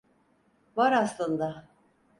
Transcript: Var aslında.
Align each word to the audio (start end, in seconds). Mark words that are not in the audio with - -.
Var 0.75 0.91
aslında. 0.91 1.67